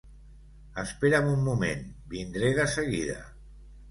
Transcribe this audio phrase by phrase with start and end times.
[0.83, 3.21] Espera'm un moment: vindré de seguida.